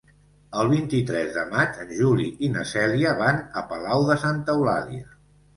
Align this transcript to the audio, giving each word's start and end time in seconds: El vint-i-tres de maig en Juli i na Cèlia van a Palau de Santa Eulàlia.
El 0.61 0.69
vint-i-tres 0.69 1.29
de 1.35 1.43
maig 1.51 1.77
en 1.83 1.93
Juli 1.99 2.27
i 2.47 2.49
na 2.55 2.65
Cèlia 2.71 3.13
van 3.23 3.45
a 3.63 3.67
Palau 3.75 4.07
de 4.11 4.21
Santa 4.27 4.57
Eulàlia. 4.57 5.07